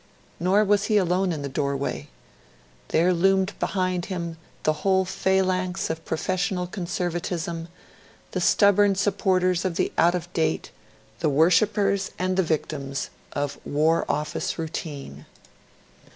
[0.39, 2.07] Nor was he alone in the doorway.
[2.87, 7.67] There loomed behind him the whole phalanx of professional conservatism,
[8.31, 10.71] the stubborn supporters of the out of date,
[11.19, 15.27] the worshippers and the victims of War Office routine.